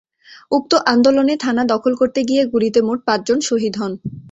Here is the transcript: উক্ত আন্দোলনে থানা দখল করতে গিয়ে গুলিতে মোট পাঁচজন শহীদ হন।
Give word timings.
উক্ত 0.51 0.71
আন্দোলনে 0.91 1.35
থানা 1.43 1.63
দখল 1.73 1.93
করতে 2.01 2.19
গিয়ে 2.29 2.43
গুলিতে 2.53 2.79
মোট 2.87 2.99
পাঁচজন 3.07 3.39
শহীদ 3.49 3.73
হন। 3.81 3.91